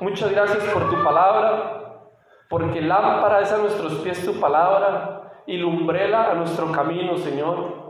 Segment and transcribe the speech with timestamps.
[0.00, 2.08] Muchas gracias por tu palabra,
[2.48, 7.84] porque lámpara es a nuestros pies tu palabra y lumbrela a nuestro camino, Señor.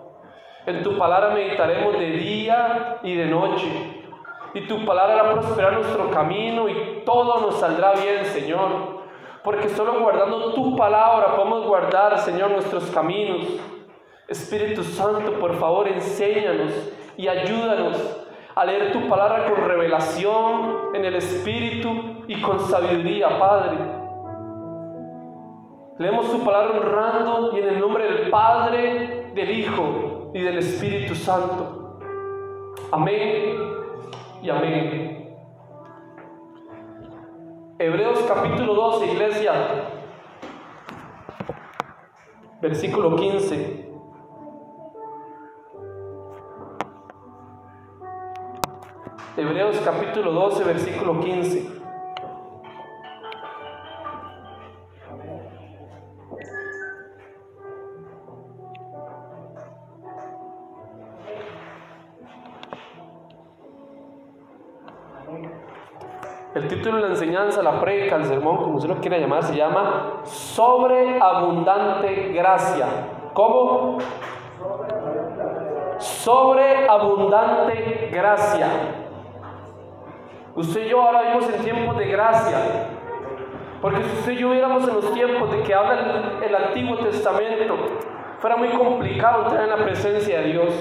[0.66, 4.02] En tu palabra meditaremos de día y de noche.
[4.52, 9.02] Y tu palabra hará prosperar nuestro camino y todo nos saldrá bien, Señor.
[9.42, 13.46] Porque solo guardando tu palabra podemos guardar, Señor, nuestros caminos.
[14.28, 16.72] Espíritu Santo, por favor, enséñanos
[17.16, 18.23] y ayúdanos
[18.56, 23.78] a leer tu palabra con revelación en el Espíritu y con sabiduría, Padre.
[25.98, 31.14] Leemos tu palabra honrando y en el nombre del Padre, del Hijo y del Espíritu
[31.14, 31.98] Santo.
[32.92, 33.56] Amén
[34.42, 35.36] y amén.
[37.78, 39.52] Hebreos capítulo 12, iglesia,
[42.60, 43.83] versículo 15.
[49.36, 51.66] Hebreos capítulo 12, versículo 15.
[66.54, 69.56] El título de la enseñanza, la predica, el sermón, como usted lo quiera llamar, se
[69.56, 72.86] llama Sobreabundante Gracia.
[73.32, 73.98] ¿Cómo?
[75.98, 79.03] Sobreabundante Gracia.
[80.56, 82.58] Usted y yo ahora vivimos en tiempos de gracia.
[83.80, 87.76] Porque si usted y yo viéramos en los tiempos de que habla el, Antiguo Testamento,
[88.38, 90.74] fuera muy complicado entrar en la presencia de Dios.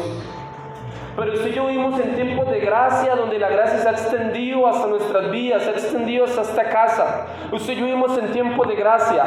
[1.16, 4.68] Pero usted y yo vivimos en tiempos de gracia, donde la gracia se ha extendido
[4.68, 7.26] hasta nuestras vidas, se ha extendido hasta casa.
[7.52, 9.24] Usted y yo vivimos en tiempos de gracia.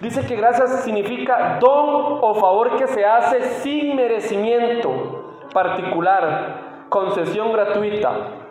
[0.00, 8.43] Dice que gracia significa don o favor que se hace sin merecimiento particular, concesión gratuita.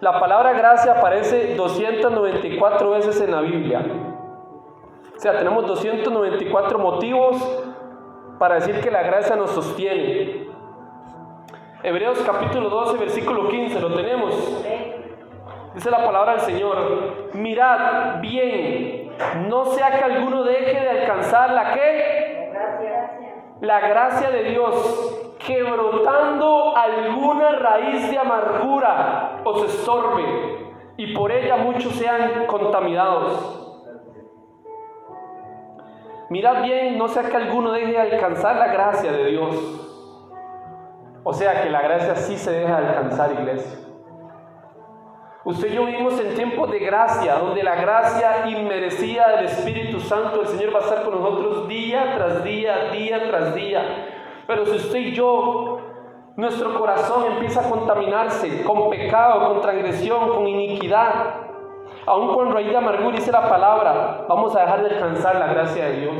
[0.00, 3.84] La palabra gracia aparece 294 veces en la Biblia.
[5.14, 7.36] O sea, tenemos 294 motivos
[8.38, 10.48] para decir que la gracia nos sostiene.
[11.82, 14.64] Hebreos capítulo 12, versículo 15, lo tenemos.
[15.74, 16.76] Dice la palabra del Señor,
[17.34, 19.12] mirad bien,
[19.48, 22.52] no sea que alguno deje de alcanzar la que?
[23.60, 30.24] La gracia de Dios que brotando alguna raíz de amargura os estorbe
[30.96, 33.56] y por ella muchos sean contaminados.
[36.28, 39.56] Mirad bien, no sea que alguno deje de alcanzar la gracia de Dios.
[41.24, 43.78] O sea que la gracia sí se deja de alcanzar, iglesia.
[45.44, 50.42] Usted y yo vivimos en tiempos de gracia, donde la gracia inmerecida del Espíritu Santo,
[50.42, 53.82] el Señor va a estar con nosotros día tras día, día tras día
[54.50, 55.69] pero si usted y yo,
[56.40, 61.34] nuestro corazón empieza a contaminarse con pecado, con transgresión, con iniquidad,
[62.06, 65.84] aun cuando hay de amargura dice la palabra, vamos a dejar de alcanzar la gracia
[65.84, 66.14] de Dios.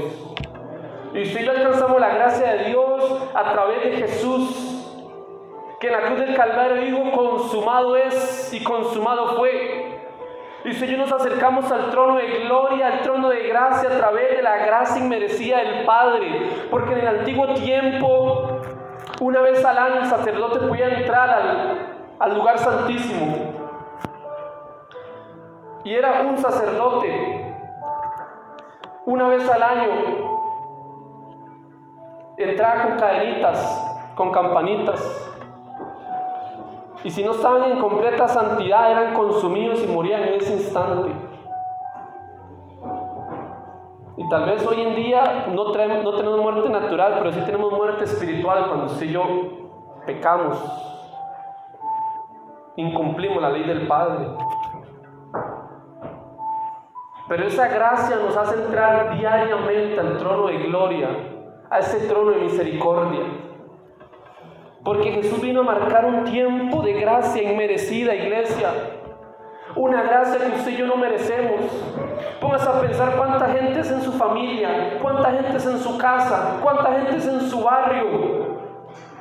[1.14, 4.76] Y si yo alcanzamos la gracia de Dios a través de Jesús,
[5.81, 9.98] que en la cruz del Calvario dijo, consumado es y consumado fue.
[10.66, 14.37] Y si yo nos acercamos al trono de gloria, al trono de gracia a través
[14.37, 16.28] de la gracia inmerecida del Padre.
[16.70, 18.50] Porque en el antiguo tiempo,
[19.20, 23.36] una vez al año el sacerdote podía entrar al, al lugar santísimo.
[25.84, 27.54] Y era un sacerdote.
[29.06, 29.91] Una vez al año
[32.36, 35.31] entraba con cadenitas, con campanitas
[37.02, 41.10] y si no estaban en completa santidad, eran consumidos y morían en ese instante.
[44.31, 48.69] Tal vez hoy en día no, no tenemos muerte natural, pero sí tenemos muerte espiritual
[48.69, 49.25] cuando usted y yo
[50.07, 50.57] pecamos,
[52.77, 54.29] incumplimos la ley del Padre.
[57.29, 61.09] Pero esa gracia nos hace entrar diariamente al trono de gloria,
[61.69, 63.21] a ese trono de misericordia.
[64.85, 69.00] Porque Jesús vino a marcar un tiempo de gracia inmerecida, iglesia.
[69.76, 71.61] Una gracia que usted y yo no merecemos.
[72.40, 76.58] Póngase a pensar cuánta gente es en su familia, cuánta gente es en su casa,
[76.62, 78.61] cuánta gente es en su barrio.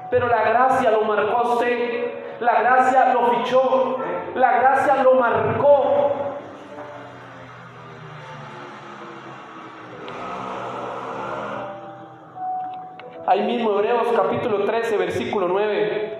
[0.09, 3.97] Pero la gracia lo marcó a usted, la gracia lo fichó,
[4.35, 6.11] la gracia lo marcó.
[13.27, 16.18] Ahí mismo Hebreos capítulo 13, versículo 9.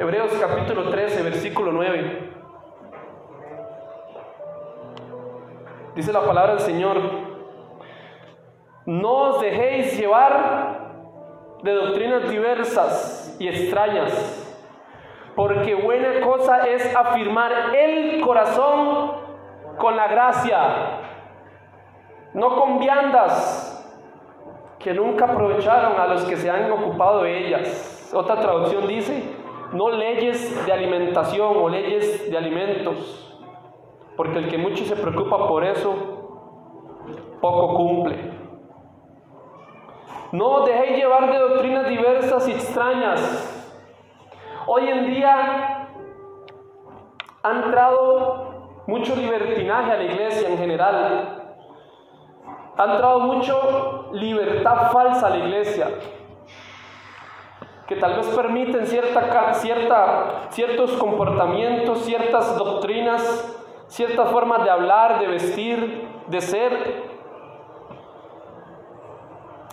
[0.00, 2.30] Hebreos capítulo 13, versículo 9.
[5.96, 7.00] Dice la palabra del Señor,
[8.86, 10.92] no os dejéis llevar
[11.64, 14.44] de doctrinas diversas y extrañas.
[15.34, 19.14] Porque buena cosa es afirmar el corazón
[19.78, 21.00] con la gracia,
[22.34, 23.74] no con viandas
[24.78, 28.12] que nunca aprovecharon a los que se han ocupado de ellas.
[28.14, 33.36] Otra traducción dice, no leyes de alimentación o leyes de alimentos,
[34.16, 35.94] porque el que mucho se preocupa por eso,
[37.40, 38.16] poco cumple.
[40.32, 43.54] No dejéis llevar de doctrinas diversas y extrañas.
[44.66, 45.88] Hoy en día
[47.42, 51.54] ha entrado mucho libertinaje a la iglesia en general.
[52.76, 55.88] Ha entrado mucho libertad falsa a la iglesia
[57.88, 63.56] que tal vez permiten cierta, cierta, ciertos comportamientos, ciertas doctrinas,
[63.86, 67.08] ciertas formas de hablar, de vestir, de ser.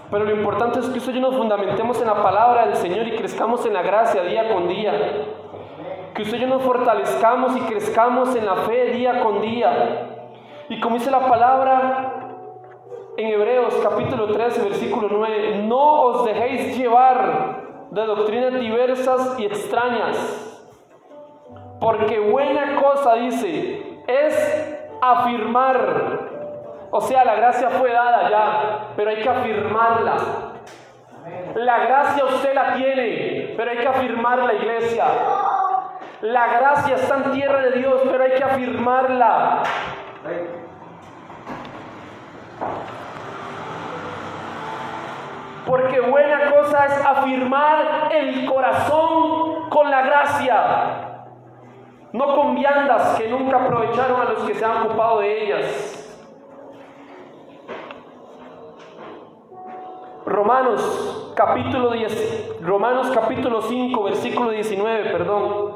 [0.10, 3.06] Pero lo importante es que usted y yo nos fundamentemos en la palabra del Señor
[3.06, 4.94] y crezcamos en la gracia día con día.
[6.14, 10.30] Que usted y yo nos fortalezcamos y crezcamos en la fe día con día.
[10.70, 12.14] Y como dice la palabra
[13.18, 17.65] en Hebreos capítulo 13, versículo 9, no os dejéis llevar
[17.96, 20.18] de doctrinas diversas y extrañas.
[21.80, 26.20] Porque buena cosa, dice, es afirmar.
[26.92, 30.18] O sea, la gracia fue dada ya, pero hay que afirmarla.
[31.56, 35.06] La gracia usted la tiene, pero hay que afirmar la iglesia.
[36.22, 39.64] La gracia está en tierra de Dios, pero hay que afirmarla.
[45.66, 51.28] Porque buena cosa es afirmar el corazón con la gracia,
[52.14, 56.02] no con viandas que nunca aprovecharon a los que se han ocupado de ellas.
[60.26, 65.75] Romanos capítulo 10, Romanos capítulo 5, versículo 19, perdón.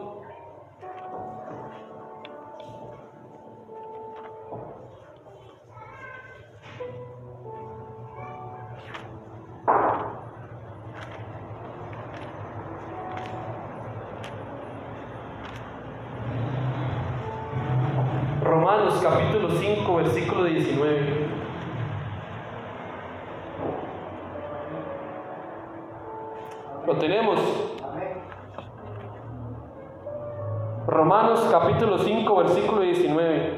[31.40, 33.54] Romanos capítulo 5, versículo 19.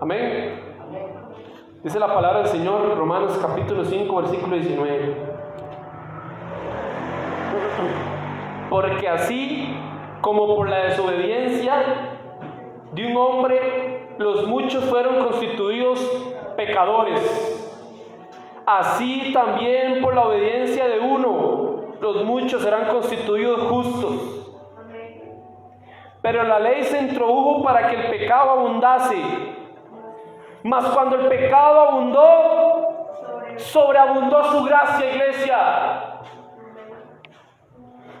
[0.00, 0.60] Amén.
[1.82, 5.16] Dice la palabra del Señor, Romanos capítulo 5, versículo 19.
[8.68, 9.74] Porque así
[10.20, 11.74] como por la desobediencia
[12.92, 16.00] de un hombre, los muchos fueron constituidos
[16.56, 17.51] pecadores.
[18.66, 24.54] Así también por la obediencia de uno, los muchos serán constituidos justos.
[26.20, 29.20] Pero la ley se introdujo para que el pecado abundase.
[30.62, 36.12] Mas cuando el pecado abundó, sobreabundó su gracia, iglesia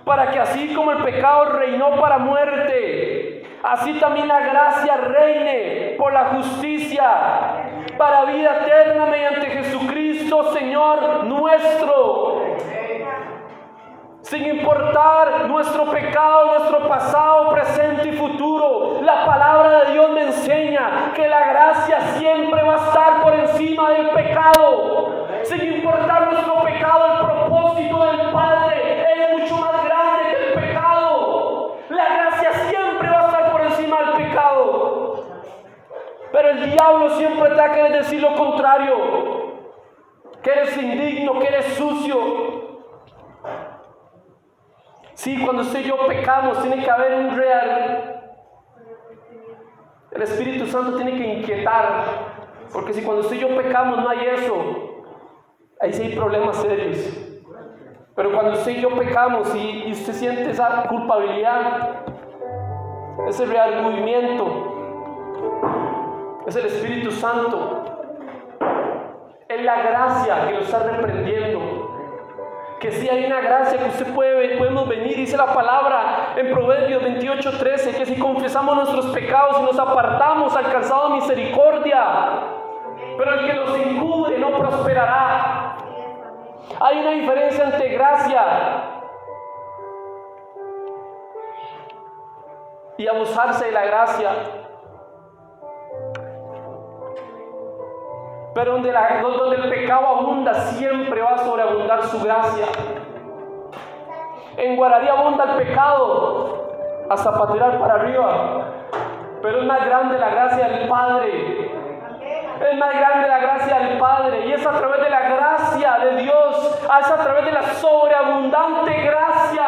[0.04, 6.12] para que así como el pecado reinó para muerte, así también la gracia reine por
[6.12, 7.04] la justicia
[7.96, 9.91] para vida eterna mediante Jesucristo,
[10.54, 12.40] Señor nuestro.
[14.22, 21.12] Sin importar nuestro pecado, nuestro pasado, presente y futuro, la palabra de Dios me enseña
[21.14, 25.26] que la gracia siempre va a estar por encima del pecado.
[25.42, 29.82] Sin importar nuestro pecado, el propósito del Padre es mucho más
[36.32, 39.41] Pero el diablo siempre ataca de decir lo contrario,
[40.42, 42.18] que eres indigno, que eres sucio.
[45.14, 48.22] Sí, cuando usted y yo pecamos, tiene que haber un real.
[50.10, 52.04] El Espíritu Santo tiene que inquietar,
[52.72, 55.04] porque si cuando usted y yo pecamos no hay eso,
[55.80, 56.98] ahí sí hay problemas serios.
[58.14, 62.04] Pero cuando usted y yo pecamos y, y usted siente esa culpabilidad,
[63.26, 64.72] ese real movimiento,
[66.46, 67.91] es el Espíritu Santo.
[69.52, 71.90] Es la gracia que lo está reprendiendo.
[72.80, 77.02] Que si hay una gracia que usted puede, podemos venir, dice la palabra en Proverbios
[77.02, 82.02] 28, 13, que si confesamos nuestros pecados y nos apartamos, alcanzado misericordia.
[83.18, 85.76] Pero el que los encubre no prosperará.
[86.80, 88.44] Hay una diferencia entre gracia
[92.96, 94.30] y abusarse de la gracia.
[98.54, 98.90] Pero donde,
[99.56, 102.66] el pecado abunda, siempre va a sobreabundar su gracia.
[104.56, 106.66] En Guararí abunda el pecado
[107.08, 108.64] hasta para tirar para arriba.
[109.40, 111.70] Pero es más grande la gracia del Padre.
[112.70, 114.46] Es más grande la gracia del Padre.
[114.46, 118.92] Y es a través de la gracia de Dios, es a través de la sobreabundante
[119.02, 119.64] gracia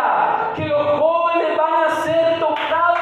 [0.54, 2.93] que los jóvenes van a ser tocados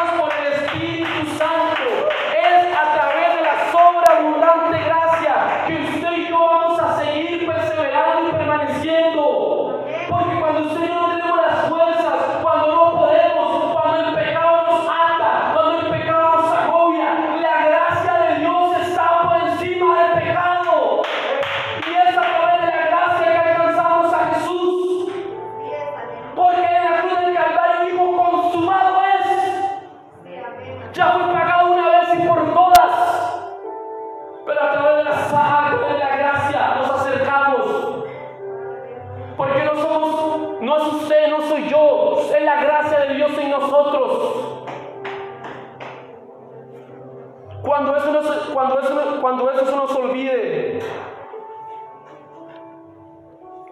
[49.23, 50.81] cuando eso, se nos olvide,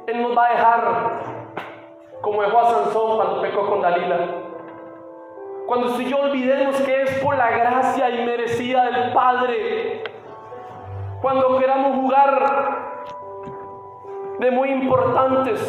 [0.07, 1.11] Él nos va a dejar
[2.21, 4.19] como dejó a Sansón cuando pecó con Dalila.
[5.66, 10.04] Cuando si yo olvidemos que es por la gracia inmerecida del Padre.
[11.21, 12.90] Cuando queramos jugar
[14.38, 15.61] de muy importantes,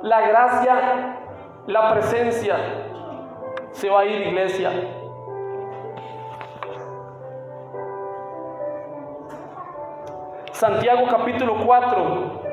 [0.00, 1.18] la gracia,
[1.66, 2.56] la presencia,
[3.72, 4.99] se va a ir iglesia.
[10.60, 12.50] Santiago capítulo 4.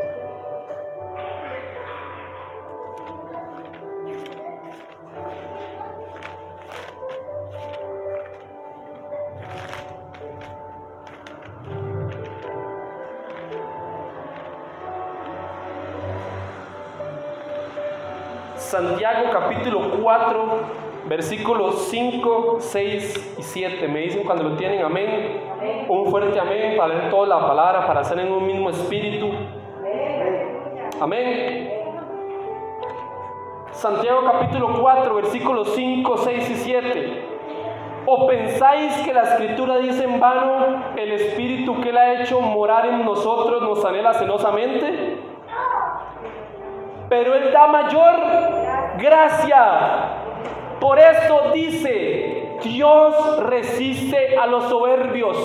[18.56, 20.77] Santiago capítulo 4,
[21.08, 23.88] versículos 5, 6 y 7.
[23.88, 25.42] Me dicen cuando lo tienen, amén.
[25.88, 29.32] Un fuerte amén para leer toda la palabra, para hacer en un mismo espíritu.
[31.00, 31.74] Amén.
[33.72, 37.24] Santiago capítulo 4, versículos 5, 6 y 7.
[38.10, 42.86] ¿O pensáis que la escritura dice en vano, el espíritu que él ha hecho morar
[42.86, 45.18] en nosotros nos anhela celosamente?
[47.10, 48.16] Pero él da mayor
[48.98, 50.07] gracia.
[50.80, 55.38] Por eso dice, Dios resiste a los soberbios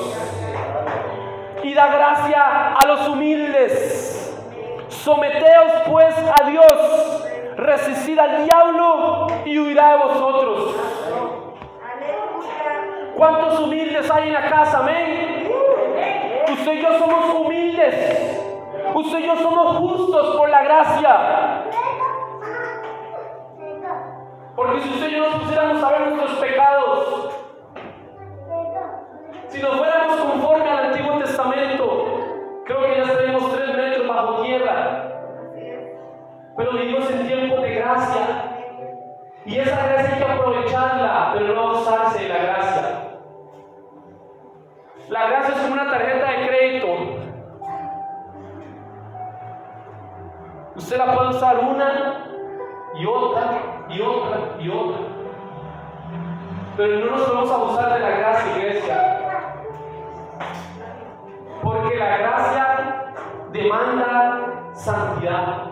[1.62, 4.36] y da gracia a los humildes.
[4.88, 10.76] Someteos pues a Dios, resistid al diablo y huirá de vosotros.
[13.16, 14.78] ¿Cuántos humildes hay en la casa?
[14.78, 15.48] Amén.
[16.52, 18.38] Usted y yo somos humildes.
[18.94, 21.51] Usted y yo somos justos por la gracia.
[24.72, 27.34] Porque si usted y yo nos pusiéramos a ver nuestros pecados,
[29.48, 35.12] si nos fuéramos conforme al Antiguo Testamento, creo que ya estaríamos tres metros bajo tierra.
[36.56, 38.56] Pero vivimos en tiempos de gracia.
[39.44, 43.00] Y esa gracia hay que aprovecharla, pero no usarse la gracia.
[45.10, 46.86] La gracia es como una tarjeta de crédito.
[50.76, 52.31] Usted la puede usar una
[52.94, 54.98] y otra y otra y otra.
[56.76, 59.12] Pero no nos podemos abusar de la gracia, iglesia.
[61.62, 63.14] Porque la gracia
[63.52, 65.64] demanda santidad.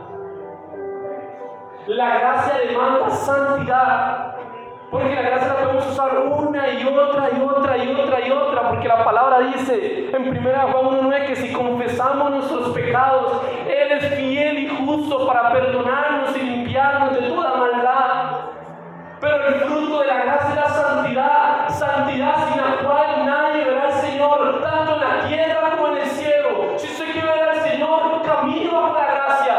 [1.87, 4.37] La gracia demanda santidad.
[4.91, 8.69] Porque la gracia la podemos usar una y otra y otra y otra y otra.
[8.69, 14.15] Porque la palabra dice en 1 Juan 1.9 que si confesamos nuestros pecados, Él es
[14.15, 16.37] fiel y justo para perdonarnos
[19.21, 21.69] Pero el fruto de la gracia es la santidad.
[21.69, 26.09] Santidad sin la cual nadie verá al Señor, tanto en la tierra como en el
[26.09, 26.79] cielo.
[26.79, 29.57] Si usted quiere ver al Señor, camino bajo la gracia.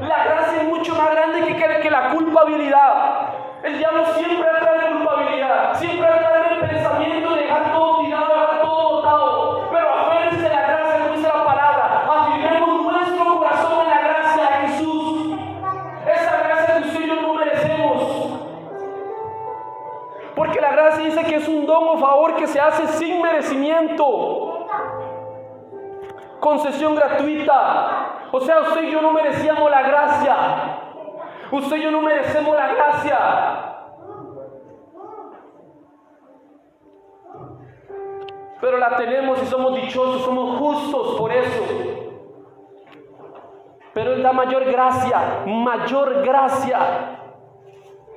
[0.00, 3.28] La gracia es mucho más grande que, que la culpabilidad.
[3.62, 6.33] El diablo siempre trae culpabilidad, siempre trae
[22.46, 24.66] se hace sin merecimiento.
[26.40, 28.28] Concesión gratuita.
[28.32, 30.36] O sea, usted y yo no merecíamos la gracia.
[31.50, 33.64] Usted y yo no merecemos la gracia.
[38.64, 41.62] pero la tenemos y somos dichosos, somos justos por eso.
[43.92, 47.23] Pero Él da mayor gracia, mayor gracia.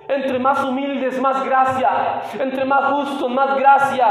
[0.07, 2.21] Entre más humildes, más gracia.
[2.39, 4.07] Entre más justos, más gracia.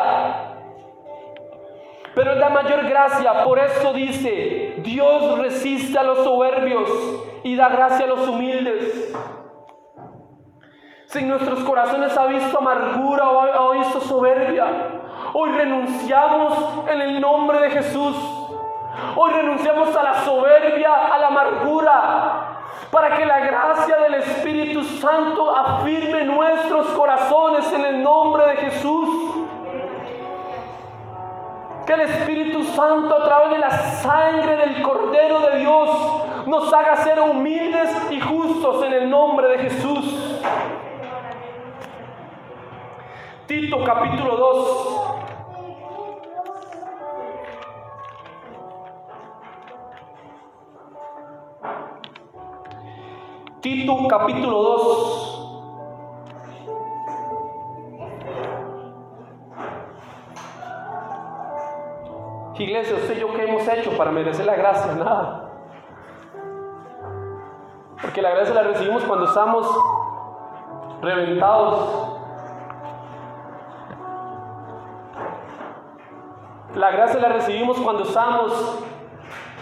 [2.15, 3.45] Pero Él da mayor gracia.
[3.45, 6.91] Por eso dice, Dios resiste a los soberbios
[7.45, 9.15] y da gracia a los humildes.
[11.07, 14.67] Si en nuestros corazones ha visto amargura o ha visto soberbia,
[15.33, 18.17] hoy renunciamos en el nombre de Jesús.
[19.15, 22.56] Hoy renunciamos a la soberbia, a la amargura,
[22.91, 29.09] para que la gracia del Espíritu Santo afirme nuestros corazones en el nombre de Jesús.
[31.87, 35.91] Que el Espíritu Santo a través de la sangre del Cordero de Dios
[36.47, 40.43] nos haga ser humildes y justos en el nombre de Jesús.
[43.47, 45.36] Tito capítulo 2.
[53.67, 55.33] Tito capítulo 2.
[62.61, 64.93] Iglesia, usted yo qué hemos hecho para merecer la gracia?
[64.93, 65.51] Nada.
[68.01, 69.69] Porque la gracia la recibimos cuando estamos
[71.03, 72.21] reventados.
[76.77, 78.79] La gracia la recibimos cuando estamos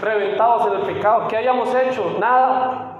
[0.02, 1.26] reventados en el pecado.
[1.28, 2.18] ¿Qué hayamos hecho?
[2.20, 2.93] Nada.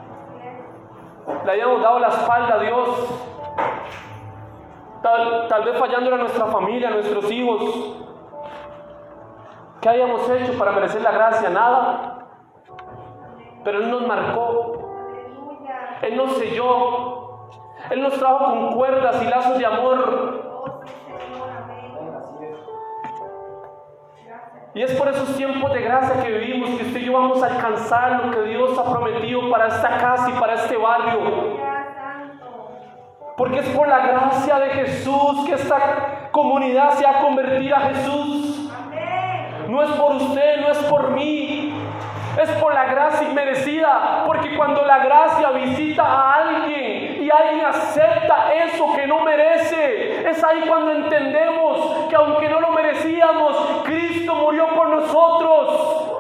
[1.45, 2.89] Le hayamos dado la espalda a Dios.
[5.03, 7.97] Tal, tal vez fallándole a nuestra familia, a nuestros hijos.
[9.81, 11.51] ¿Qué hayamos hecho para merecer la gracia?
[11.51, 12.29] Nada.
[13.63, 14.73] Pero Él nos marcó.
[16.01, 17.49] Él nos selló.
[17.91, 20.44] Él nos trajo con cuerdas y lazos de amor.
[24.75, 27.47] Y es por esos tiempos de gracia que vivimos que usted y yo vamos a
[27.47, 31.21] alcanzar lo que Dios ha prometido para esta casa y para este barrio.
[33.37, 38.69] Porque es por la gracia de Jesús que esta comunidad se ha convertido a Jesús.
[39.69, 41.73] No es por usted, no es por mí.
[42.43, 44.25] Es por la gracia inmerecida.
[44.27, 46.94] Porque cuando la gracia visita a alguien
[47.35, 53.83] alguien acepta eso que no merece, es ahí cuando entendemos que aunque no lo merecíamos,
[53.85, 56.11] Cristo murió por nosotros.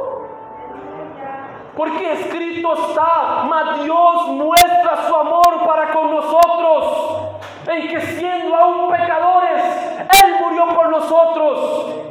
[1.76, 8.88] Porque escrito está, mas Dios muestra su amor para con nosotros, en que siendo aún
[8.90, 9.62] pecadores,
[10.22, 12.04] Él murió por nosotros.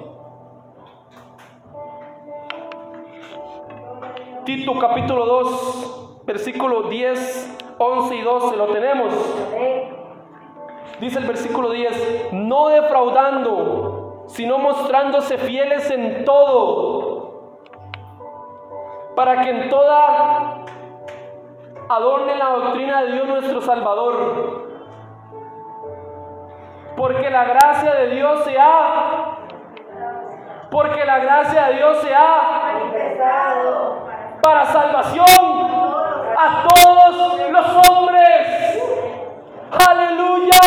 [4.45, 9.13] Tito capítulo 2, versículo 10, 11 y 12, lo tenemos.
[10.99, 17.59] Dice el versículo 10, no defraudando, sino mostrándose fieles en todo,
[19.15, 20.63] para que en toda
[21.89, 24.63] adorne la doctrina de Dios nuestro Salvador.
[26.95, 29.39] Porque la gracia de Dios se ha,
[30.71, 32.53] porque la gracia de Dios se ha
[34.41, 35.62] para salvación
[36.43, 38.81] a todos los hombres.
[39.87, 40.59] Aleluya.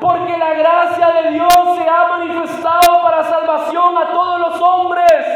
[0.00, 5.26] Porque la gracia de Dios se ha manifestado para salvación a todos los hombres.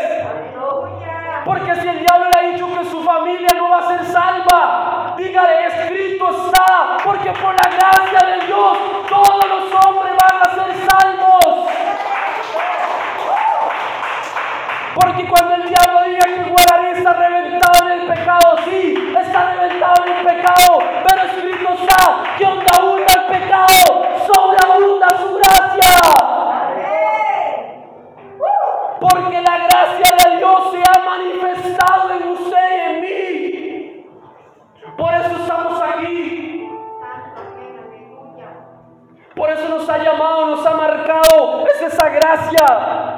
[1.45, 5.15] Porque si el diablo le ha dicho que su familia no va a ser salva,
[5.17, 10.89] dígale, escrito está, porque por la gracia de Dios todos los hombres van a ser
[10.91, 11.71] salvos.
[15.01, 20.05] Porque cuando el diablo diga que Guaraní está reventado en el pecado, sí, está reventado
[20.05, 26.01] en el pecado, pero escrito está que donde abunda el pecado, sobreabunda su gracia.
[28.99, 34.07] Porque la gracia de Dios se ha manifestado en usted y en mí.
[34.97, 36.69] Por eso estamos aquí.
[39.37, 41.65] Por eso nos ha llamado, nos ha marcado.
[41.69, 43.17] Es esa gracia.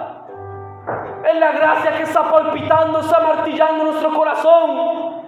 [1.24, 5.20] Es la gracia que está palpitando, está martillando nuestro corazón.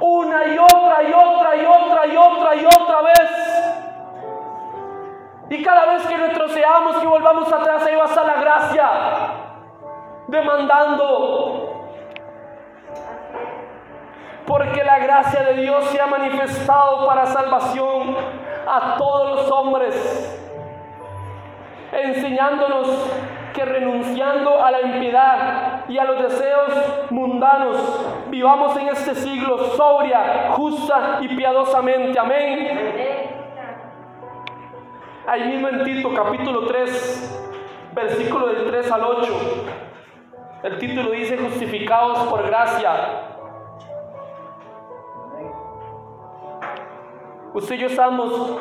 [0.00, 3.48] Una y otra y otra y otra y otra y otra vez.
[5.50, 8.90] Y cada vez que retrocedamos, que volvamos atrás, ahí va a estar la gracia.
[10.26, 11.74] Demandando.
[14.46, 18.16] Porque la gracia de Dios se ha manifestado para salvación
[18.66, 20.38] a todos los hombres,
[21.92, 22.88] enseñándonos
[23.52, 27.76] que renunciando a la impiedad y a los deseos mundanos,
[28.28, 32.18] vivamos en este siglo sobria, justa y piadosamente.
[32.18, 33.28] Amén.
[35.26, 39.32] Ahí mismo en Tito capítulo 3, versículo del 3 al 8.
[40.62, 42.90] El título dice justificados por gracia.
[47.54, 48.58] Usted y yo estamos,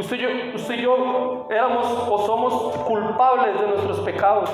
[0.00, 4.50] usted y yo, usted yo éramos o somos culpables de nuestros pecados.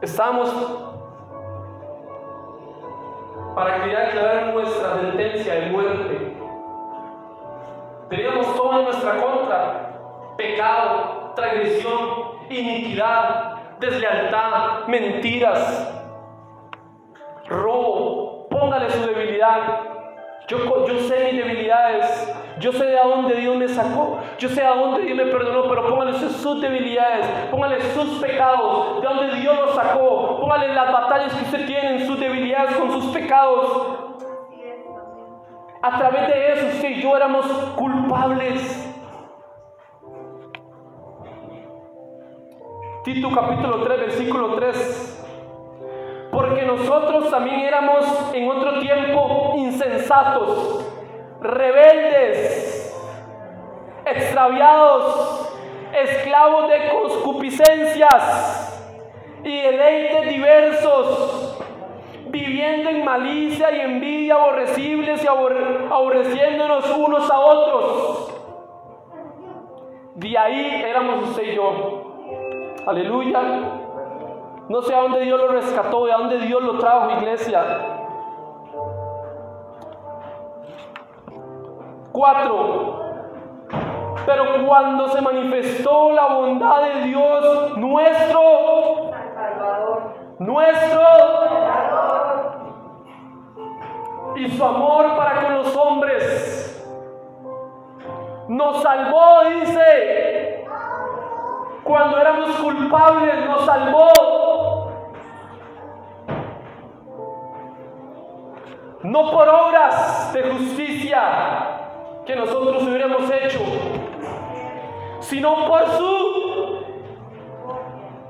[0.00, 0.50] Estamos
[3.54, 6.36] para que ya nuestra sentencia de muerte.
[8.10, 11.98] Teníamos todo en nuestra contra, pecado, transgresión,
[12.50, 15.90] iniquidad, deslealtad, mentiras,
[17.46, 18.48] robo.
[18.48, 19.83] Póngale su debilidad.
[20.46, 22.34] Yo, yo sé mis debilidades.
[22.58, 24.18] Yo sé de dónde Dios me sacó.
[24.38, 25.68] Yo sé a dónde Dios me perdonó.
[25.68, 27.26] Pero póngale sus debilidades.
[27.50, 29.00] Póngale sus pecados.
[29.00, 30.40] De dónde Dios los sacó.
[30.40, 34.04] Póngale las batallas que usted tiene en sus debilidades con sus pecados.
[35.82, 38.90] A través de eso usted y yo éramos culpables.
[43.04, 45.13] Tito capítulo 3, versículo 3.
[46.34, 50.84] Porque nosotros también éramos en otro tiempo insensatos,
[51.40, 52.92] rebeldes,
[54.04, 55.52] extraviados,
[55.92, 58.82] esclavos de concupiscencias
[59.44, 61.62] y deleites diversos,
[62.26, 68.34] viviendo en malicia y envidia aborrecibles y aborreciéndonos unos a otros.
[70.16, 72.82] De ahí éramos usted y yo.
[72.88, 73.83] Aleluya.
[74.68, 77.64] No sé a dónde Dios lo rescató, a dónde Dios lo trajo, iglesia.
[82.12, 83.00] Cuatro.
[84.24, 88.40] Pero cuando se manifestó la bondad de Dios, nuestro,
[90.38, 91.02] nuestro,
[94.36, 96.86] y su amor para con los hombres,
[98.48, 100.64] nos salvó, dice,
[101.84, 104.43] cuando éramos culpables, nos salvó.
[109.04, 111.20] No por obras de justicia
[112.24, 113.60] que nosotros hubiéramos hecho,
[115.20, 116.78] sino por su,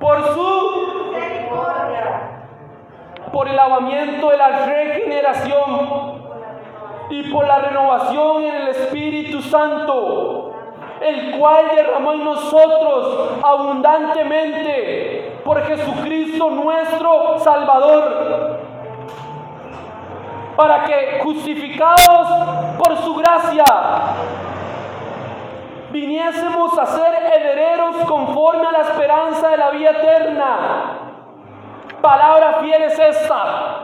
[0.01, 1.13] por su,
[3.33, 6.25] por el lavamiento de la regeneración
[7.09, 10.55] y por la renovación en el Espíritu Santo
[11.01, 18.54] el cual derramó en nosotros abundantemente por Jesucristo nuestro Salvador,
[20.57, 23.65] para que justificados por su gracia,
[25.91, 31.01] viniésemos a ser herederos conforme a la esperanza de la vida eterna.
[32.01, 33.81] Palabra fiel es esta.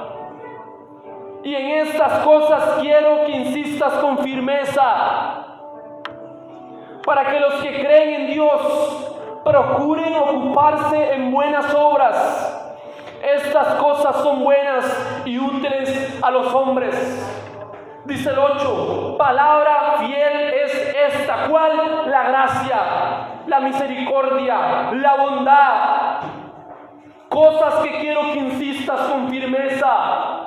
[1.42, 5.40] Y en estas cosas quiero que insistas con firmeza
[7.04, 9.10] para que los que creen en Dios
[9.44, 12.59] procuren ocuparse en buenas obras.
[13.22, 16.96] Estas cosas son buenas y útiles a los hombres.
[18.06, 22.10] Dice el 8, palabra fiel es esta, ¿cuál?
[22.10, 22.76] La gracia,
[23.46, 26.20] la misericordia, la bondad.
[27.28, 30.39] Cosas que quiero que insistas con firmeza.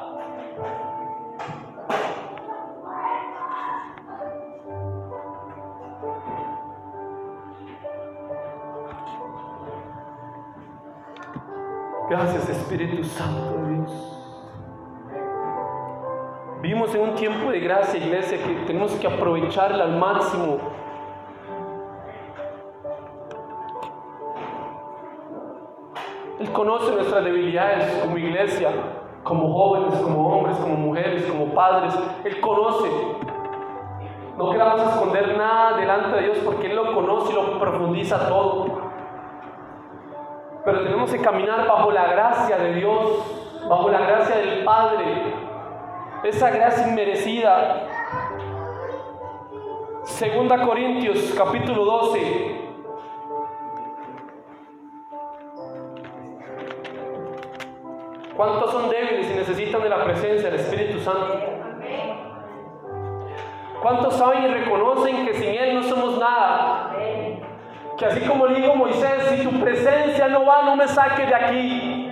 [12.14, 13.92] Gracias Espíritu Santo Dios.
[16.62, 20.60] Vivimos en un tiempo de gracia, iglesia, que tenemos que aprovecharla al máximo.
[26.40, 28.70] Él conoce nuestras debilidades como iglesia,
[29.24, 31.96] como jóvenes, como hombres, como mujeres, como padres.
[32.26, 32.92] Él conoce.
[34.38, 38.83] No queramos esconder nada delante de Dios porque Él lo conoce y lo profundiza todo.
[40.66, 43.20] Pero tenemos que caminar bajo la gracia de Dios,
[43.68, 45.06] bajo la gracia del Padre,
[46.24, 47.90] esa gracia inmerecida.
[50.04, 52.62] Segunda Corintios capítulo 12.
[58.38, 61.40] ¿Cuántos son débiles y necesitan de la presencia del Espíritu Santo?
[63.82, 66.93] ¿Cuántos saben y reconocen que sin Él no somos nada?
[68.04, 71.34] Que así como le dijo Moisés, si tu presencia no va, no me saques de
[71.34, 72.12] aquí.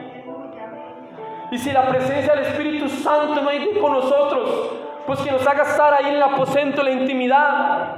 [1.52, 4.70] Y si la presencia del Espíritu Santo no hay con nosotros,
[5.06, 7.96] pues que nos haga estar ahí en el aposento, en la intimidad.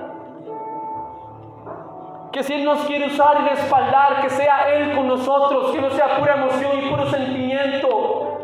[2.32, 5.92] Que si Él nos quiere usar y respaldar, que sea Él con nosotros, que no
[5.92, 8.40] sea pura emoción y puro sentimiento.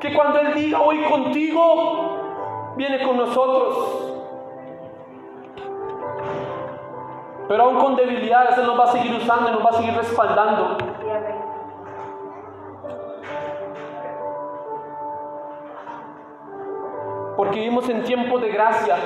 [0.00, 4.07] Que cuando Él diga hoy contigo, viene con nosotros.
[7.48, 9.94] Pero aún con debilidades Él nos va a seguir usando y nos va a seguir
[9.94, 10.76] respaldando.
[17.36, 18.96] Porque vivimos en tiempos de gracia.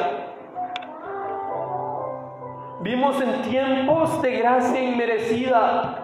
[2.80, 5.98] Vivimos en tiempos de gracia inmerecida.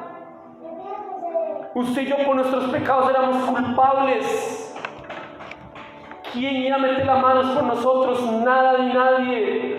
[1.74, 4.76] Usted y yo por nuestros pecados éramos culpables.
[6.32, 8.22] ¿Quién iba a meter las manos por nosotros?
[8.44, 9.77] Nada ni nadie.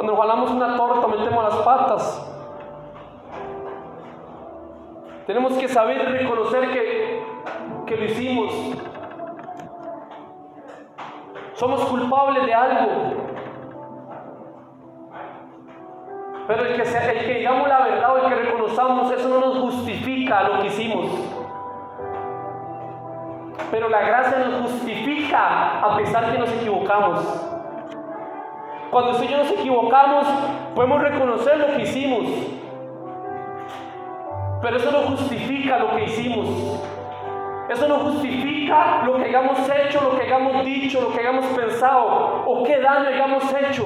[0.00, 2.32] Cuando jalamos una torta metemos las patas.
[5.26, 7.22] Tenemos que saber reconocer que,
[7.84, 8.50] que lo hicimos.
[11.52, 12.88] Somos culpables de algo.
[16.46, 19.58] Pero el que, el que digamos la verdad o el que reconozcamos, eso no nos
[19.58, 21.10] justifica lo que hicimos.
[23.70, 27.59] Pero la gracia nos justifica a pesar que nos equivocamos.
[28.90, 30.26] Cuando usted y nos equivocamos,
[30.74, 32.24] podemos reconocer lo que hicimos.
[34.60, 36.48] Pero eso no justifica lo que hicimos.
[37.68, 42.42] Eso no justifica lo que hayamos hecho, lo que hayamos dicho, lo que hayamos pensado
[42.44, 43.84] o qué daño hayamos hecho.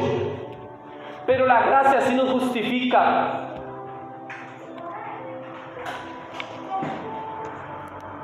[1.27, 3.51] Pero la gracia sí nos justifica.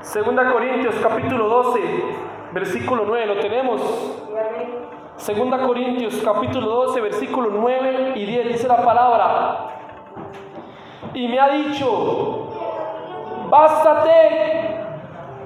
[0.01, 1.81] Segunda Corintios capítulo 12,
[2.53, 4.20] versículo 9, lo tenemos.
[5.21, 5.41] Sí, amén.
[5.41, 9.71] Segunda Corintios capítulo 12, versículo 9 y 10 dice la palabra.
[11.15, 12.49] Y me ha dicho,
[13.49, 14.79] bástate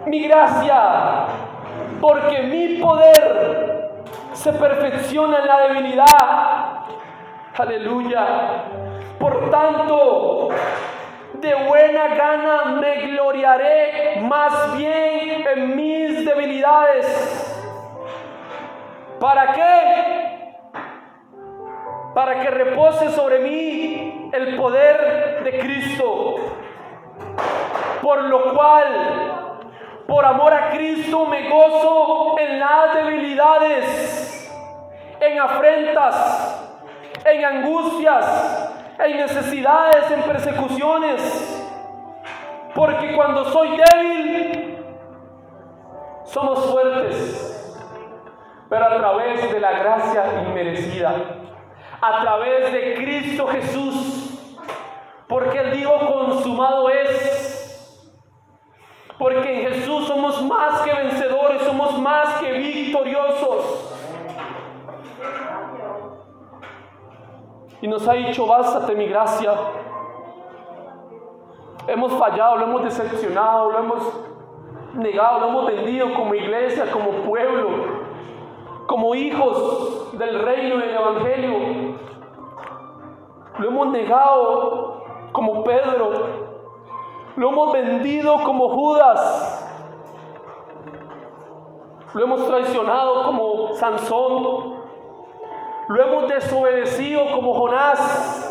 [0.07, 1.27] mi gracia,
[2.01, 3.91] porque mi poder
[4.33, 6.87] se perfecciona en la debilidad.
[7.57, 8.27] Aleluya.
[9.19, 10.49] Por tanto,
[11.35, 17.54] de buena gana me gloriaré más bien en mis debilidades.
[19.25, 20.59] ¿Para qué?
[22.15, 26.35] Para que repose sobre mí el poder de Cristo.
[28.03, 29.63] Por lo cual,
[30.07, 34.53] por amor a Cristo, me gozo en las debilidades,
[35.19, 36.85] en afrentas,
[37.25, 41.67] en angustias, en necesidades, en persecuciones.
[42.75, 44.85] Porque cuando soy débil,
[46.25, 47.54] somos fuertes
[48.69, 51.15] pero a través de la gracia inmerecida,
[52.01, 54.39] a través de Cristo Jesús,
[55.29, 58.11] porque Él dijo, consumado es,
[59.19, 63.91] porque en Jesús somos más que vencedores, somos más que victoriosos.
[67.81, 69.53] Y nos ha dicho, bástate mi gracia.
[71.87, 74.21] Hemos fallado, lo hemos decepcionado, lo hemos
[74.95, 77.94] negado, lo hemos vendido como iglesia, como pueblo
[78.87, 81.99] como hijos del reino del evangelio.
[83.59, 86.13] Lo hemos negado como Pedro.
[87.37, 89.61] Lo hemos vendido como Judas.
[92.13, 94.75] Lo hemos traicionado como Sansón.
[95.89, 98.51] Lo hemos desobedecido como Jonás.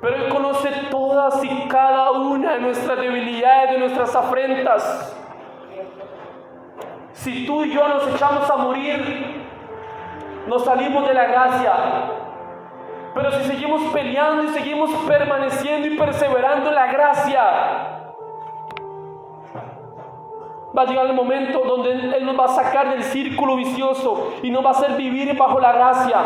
[0.00, 5.13] Pero Él conoce todas y cada una de nuestras debilidades, de nuestras afrentas.
[7.24, 9.46] Si tú y yo nos echamos a morir,
[10.46, 11.72] nos salimos de la gracia.
[13.14, 17.42] Pero si seguimos peleando y seguimos permaneciendo y perseverando en la gracia,
[20.76, 24.50] va a llegar el momento donde Él nos va a sacar del círculo vicioso y
[24.50, 26.18] nos va a hacer vivir bajo la gracia.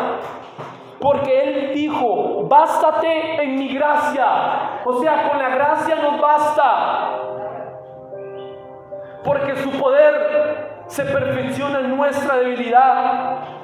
[0.98, 4.80] Porque Él dijo, bástate en mi gracia.
[4.84, 7.10] O sea, con la gracia nos basta.
[9.22, 10.57] Porque su poder
[10.88, 13.58] se perfecciona en nuestra debilidad.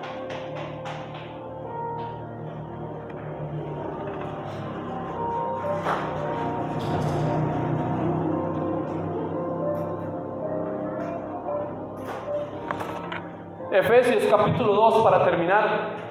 [13.72, 16.04] Efesios capítulo 2 para terminar.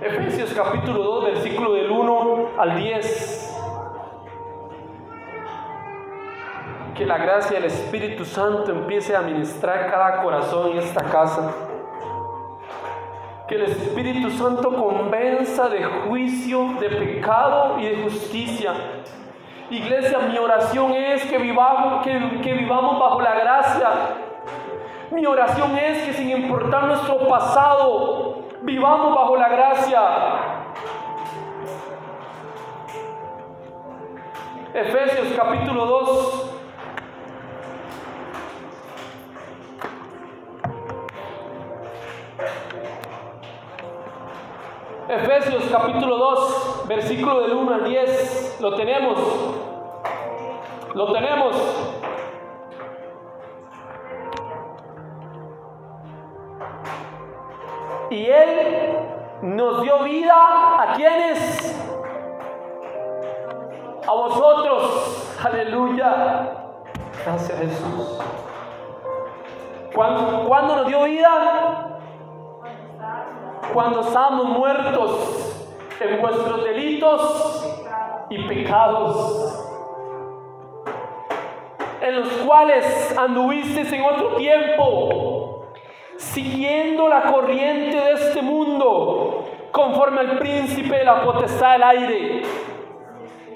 [0.00, 3.45] Efesios capítulo 2 versículo del 1 al 10.
[6.96, 11.52] Que la gracia del Espíritu Santo empiece a ministrar cada corazón en esta casa.
[13.46, 18.72] Que el Espíritu Santo convenza de juicio, de pecado y de justicia.
[19.68, 23.88] Iglesia, mi oración es que vivamos, que, que vivamos bajo la gracia.
[25.10, 30.00] Mi oración es que sin importar nuestro pasado, vivamos bajo la gracia.
[34.72, 36.45] Efesios capítulo 2,
[45.16, 48.58] Efesios capítulo 2, versículo del 1 al 10.
[48.60, 49.18] Lo tenemos.
[50.94, 51.56] Lo tenemos.
[58.10, 58.98] Y Él
[59.42, 60.34] nos dio vida
[60.82, 61.82] a quienes?
[64.06, 65.34] A vosotros.
[65.42, 66.50] Aleluya.
[67.24, 68.18] Gracias Jesús.
[69.94, 71.85] ¿Cuándo, ¿Cuándo nos dio vida?
[73.76, 75.68] Cuando estábamos muertos
[76.00, 77.78] en vuestros delitos
[78.30, 79.68] y pecados
[82.00, 85.66] en los cuales anduvisteis en otro tiempo,
[86.16, 92.42] siguiendo la corriente de este mundo, conforme al príncipe de la potestad del aire,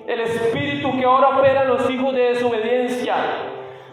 [0.07, 3.15] el espíritu que ahora opera en los hijos de desobediencia.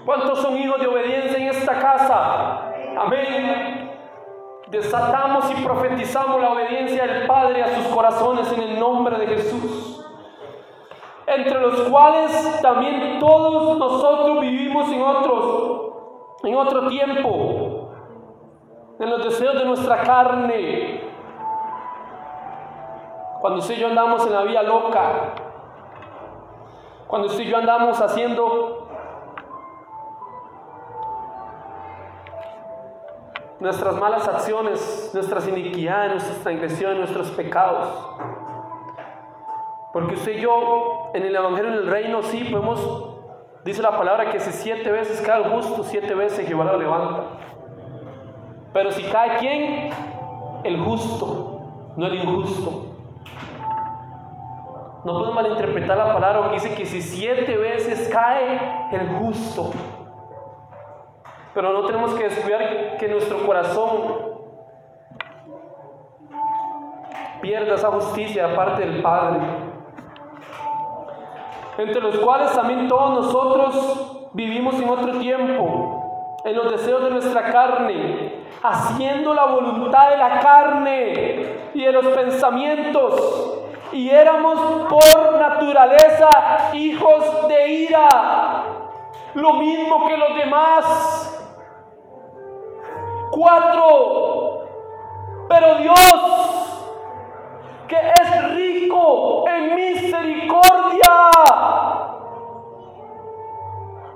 [0.04, 2.74] ¿Cuántos son hijos de obediencia en esta casa?
[2.98, 3.77] Amén.
[4.70, 9.98] Desatamos y profetizamos la obediencia del Padre a sus corazones en el nombre de Jesús
[11.28, 15.92] entre los cuales también todos nosotros vivimos en otros,
[16.44, 17.90] en otro tiempo,
[18.98, 21.02] en los deseos de nuestra carne.
[23.42, 25.34] Cuando usted y yo andamos en la vía loca,
[27.08, 28.87] cuando usted y yo andamos haciendo
[33.60, 37.88] nuestras malas acciones, nuestras iniquidades, nuestras transgresiones, nuestros pecados.
[39.94, 43.18] Porque usted y yo en el Evangelio del Reino sí podemos,
[43.64, 47.24] dice la palabra que si siete veces cae el justo, siete veces Jehová lo levanta.
[48.74, 49.90] Pero si cae quién?
[50.64, 52.84] El justo, no el injusto.
[55.04, 58.60] No podemos malinterpretar la palabra que dice que si siete veces cae
[58.92, 59.72] el justo.
[61.54, 64.38] Pero no tenemos que descuidar que nuestro corazón
[67.42, 69.40] pierda esa justicia aparte del Padre
[71.78, 77.52] entre los cuales también todos nosotros vivimos en otro tiempo, en los deseos de nuestra
[77.52, 83.60] carne, haciendo la voluntad de la carne y de los pensamientos,
[83.92, 88.64] y éramos por naturaleza hijos de ira,
[89.36, 91.27] lo mismo que los demás.
[93.38, 94.66] Cuatro,
[95.48, 95.96] pero Dios
[97.88, 101.30] que es rico en misericordia,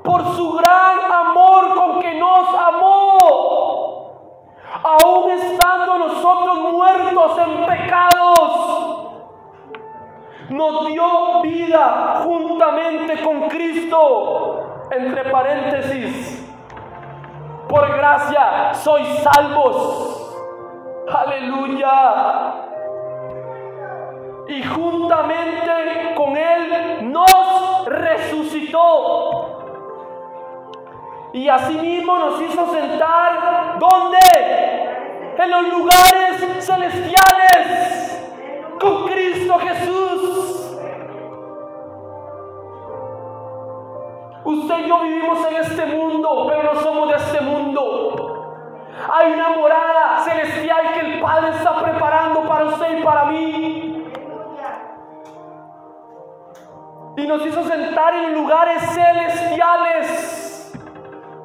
[0.04, 4.12] por su gran amor con que nos amó,
[4.86, 9.12] aún estando nosotros muertos en pecados,
[10.50, 16.40] nos dio vida juntamente con Cristo, entre paréntesis,
[17.72, 20.18] por gracia sois salvos.
[21.08, 22.60] Aleluya
[24.50, 29.58] y juntamente con Él nos resucitó.
[31.32, 34.18] Y asimismo nos hizo sentar, ¿dónde?
[35.38, 38.22] En los lugares celestiales,
[38.80, 40.21] con Cristo Jesús.
[44.62, 48.88] Usted y yo vivimos en este mundo, pero no somos de este mundo.
[49.12, 53.91] Hay una morada celestial que el Padre está preparando para usted y para mí.
[57.17, 60.74] y nos hizo sentar en lugares celestiales,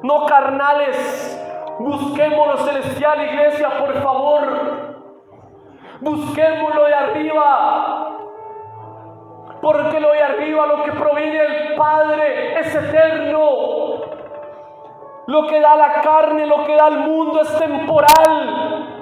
[0.01, 1.33] no carnales.
[1.79, 4.97] Busquemos lo celestial, iglesia, por favor.
[6.01, 8.16] Busquémoslo de arriba.
[9.61, 14.01] Porque lo de arriba, lo que proviene del Padre, es eterno.
[15.27, 18.93] Lo que da la carne, lo que da el mundo es temporal.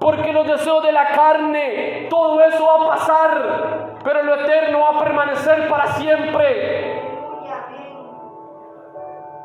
[0.00, 4.88] Porque los deseos de la carne, todo eso va a pasar pero lo eterno va
[4.88, 7.02] a permanecer para siempre.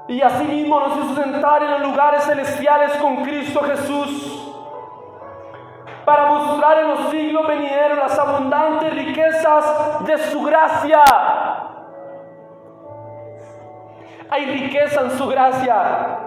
[0.08, 4.33] Y así mismo nos hizo sentar en los lugares celestiales con Cristo Jesús
[6.06, 11.04] para mostrar en los siglos venideros las abundantes riquezas de su gracia.
[14.30, 16.24] Hay riqueza en su gracia.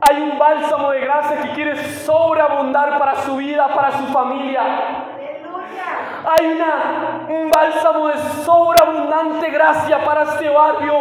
[0.00, 4.62] Hay un bálsamo de gracia que quiere sobreabundar para su vida, para su familia.
[6.28, 10.94] Hay una, un bálsamo de sobreabundante gracia para este barrio.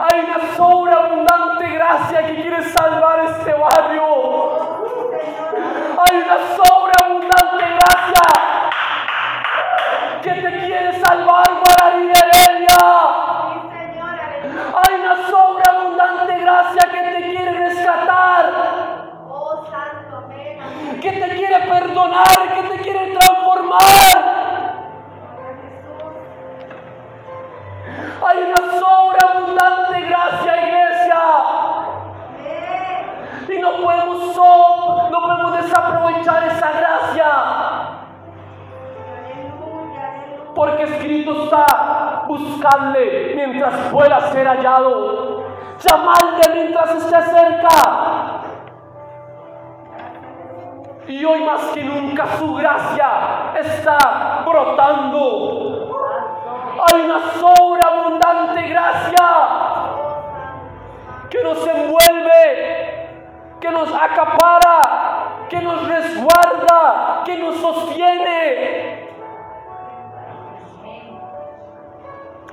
[0.00, 4.59] Hay una sobreabundante gracia que quiere salvar este barrio.
[5.22, 8.22] Hay una sobreabundante gracia
[10.22, 12.78] que te quiere salvar para Heredia.
[14.82, 18.44] Hay una sobreabundante gracia que te quiere rescatar.
[19.28, 24.40] Oh Santo Benjamín, Que te quiere perdonar, que te quiere transformar.
[28.26, 31.22] Hay una sobreabundante gracia, iglesia.
[33.48, 37.26] Y no podemos soportar no podemos desaprovechar esa gracia.
[40.54, 45.44] Porque escrito está, buscarle mientras pueda ser hallado.
[45.78, 48.40] Llamarle mientras esté cerca.
[51.06, 53.08] Y hoy más que nunca su gracia
[53.58, 55.98] está brotando.
[56.88, 59.26] Hay una sobreabundante gracia
[61.28, 63.08] que nos envuelve,
[63.60, 64.99] que nos acapara,
[65.50, 69.10] que nos resguarda, que nos sostiene.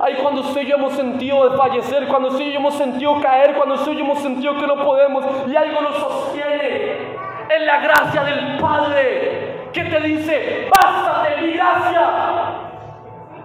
[0.00, 3.54] Ay, cuando usted y yo hemos sentido desfallecer, cuando usted y yo hemos sentido caer,
[3.54, 7.16] cuando usted y yo hemos sentido que no podemos y algo nos sostiene.
[7.48, 12.10] Es la gracia del Padre que te dice, bástate mi gracia,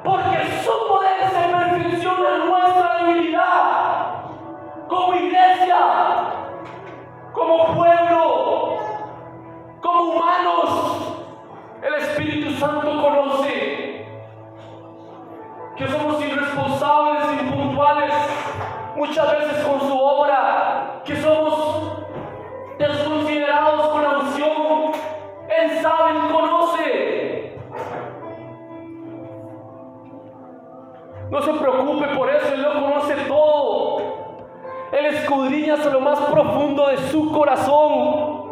[0.03, 4.23] porque su poder se perfecciona en nuestra debilidad,
[4.87, 5.77] como iglesia,
[7.33, 8.32] como pueblo,
[9.83, 11.19] como humanos.
[11.83, 14.07] El Espíritu Santo conoce
[15.75, 18.13] que somos irresponsables, impuntuales,
[18.95, 21.97] muchas veces con su obra, que somos
[22.79, 24.91] desconsiderados con la unción.
[25.49, 27.59] Él sabe, Él conoce.
[31.29, 33.97] No se preocupe por eso, Él lo conoce todo.
[34.93, 38.42] Él escudriña hasta lo más profundo de su corazón.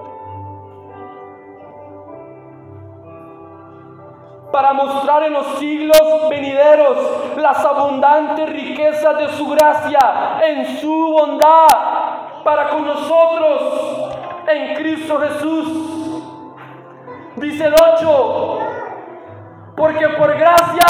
[4.51, 6.97] Para mostrar en los siglos venideros
[7.37, 11.67] las abundantes riquezas de su gracia en su bondad
[12.43, 14.11] para con nosotros
[14.47, 15.87] en Cristo Jesús.
[17.37, 18.59] Dice el 8,
[19.75, 20.85] porque por gracia,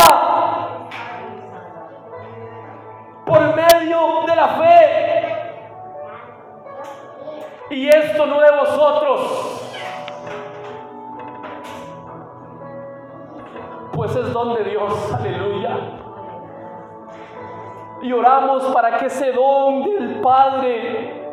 [3.26, 5.12] por medio de la fe,
[7.70, 9.51] y esto no de vosotros,
[14.02, 15.78] pues es don de Dios, aleluya.
[18.02, 21.24] Y oramos para que ese don del Padre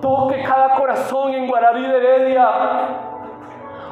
[0.00, 2.48] toque cada corazón en Guararí de Heredia.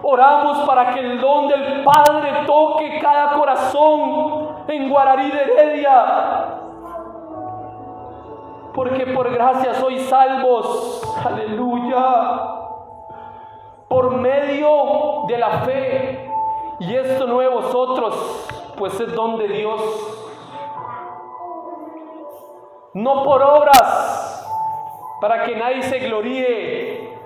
[0.03, 6.05] Oramos para que el don del Padre toque cada corazón en Guararí de Heredia.
[8.73, 11.03] Porque por gracia sois salvos.
[11.27, 12.41] Aleluya.
[13.87, 16.20] Por medio de la fe.
[16.81, 18.15] Y esto no de vosotros,
[18.79, 19.81] pues es don de Dios.
[22.95, 24.49] No por obras,
[25.21, 27.19] para que nadie se gloríe.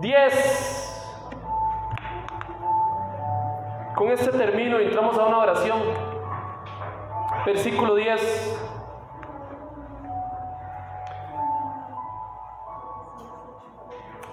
[0.00, 0.92] Diez.
[3.96, 5.80] Con este término entramos a una oración.
[7.46, 8.65] Versículo 10.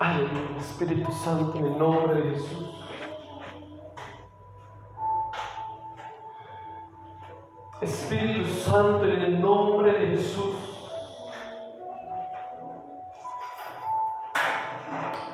[0.04, 2.70] Aleluya, Espíritu Santo, en el nombre de Jesús.
[7.80, 10.56] Espíritu Santo, en el nombre de Jesús.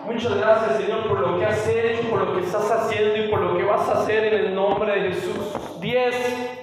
[0.06, 3.42] Muchas gracias, Señor, por lo que has hecho, por lo que estás haciendo y por
[3.42, 5.80] lo que vas a hacer en el nombre de Jesús.
[5.80, 6.60] 10.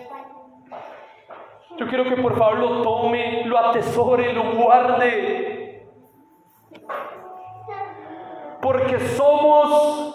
[1.77, 5.46] Yo quiero que por favor lo tome, lo atesore, lo guarde.
[8.67, 10.13] Porque somos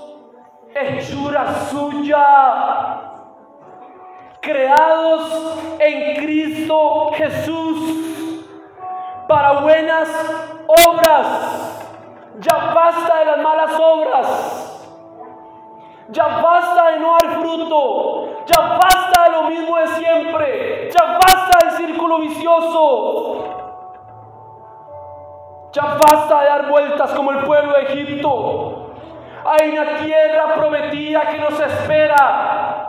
[0.75, 3.01] hechura suya,
[4.41, 8.45] creados en Cristo Jesús
[9.25, 10.09] para buenas
[10.67, 11.27] obras.
[12.41, 14.91] Ya basta de las malas obras.
[16.09, 18.43] Ya basta de no dar fruto.
[18.47, 20.89] Ya basta de lo mismo de siempre.
[20.93, 23.60] Ya basta del círculo vicioso.
[25.73, 28.93] Ya basta de dar vueltas como el pueblo de Egipto.
[29.45, 32.87] Hay una tierra prometida que nos espera.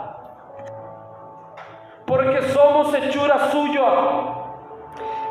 [2.05, 3.85] Porque somos hechura suya.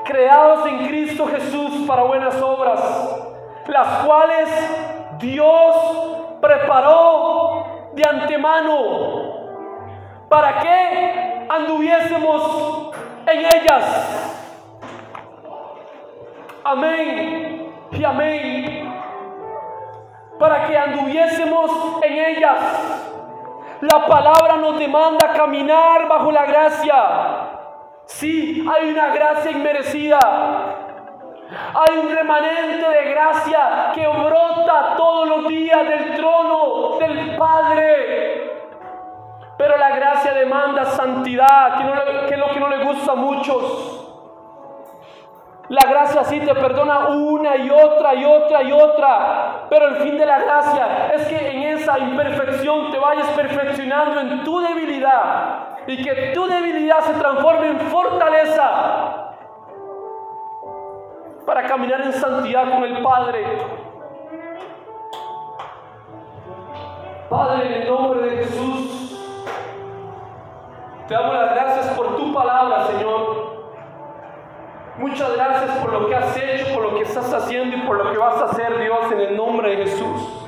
[0.05, 3.22] Creados en Cristo Jesús para buenas obras
[3.68, 4.48] las cuales
[5.18, 8.74] Dios preparó de antemano
[10.28, 12.92] para que anduviésemos
[13.26, 14.31] en ellas.
[16.64, 18.94] Amén y amén.
[20.38, 22.58] Para que anduviésemos en ellas.
[23.80, 26.94] La palabra nos demanda caminar bajo la gracia.
[28.06, 30.18] Sí, hay una gracia inmerecida.
[31.74, 38.50] Hay un remanente de gracia que brota todos los días del trono del Padre.
[39.58, 44.01] Pero la gracia demanda santidad, que, que es lo que no le gusta a muchos.
[45.72, 49.68] La gracia sí te perdona una y otra y otra y otra.
[49.70, 54.44] Pero el fin de la gracia es que en esa imperfección te vayas perfeccionando en
[54.44, 55.78] tu debilidad.
[55.86, 59.32] Y que tu debilidad se transforme en fortaleza.
[61.46, 63.46] Para caminar en santidad con el Padre.
[67.30, 69.18] Padre, en el nombre de Jesús,
[71.08, 73.51] te damos las gracias por tu palabra, Señor.
[74.99, 78.12] Muchas gracias por lo que has hecho, por lo que estás haciendo y por lo
[78.12, 80.41] que vas a hacer, Dios, en el nombre de Jesús.